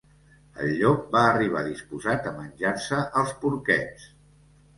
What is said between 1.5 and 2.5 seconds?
disposat a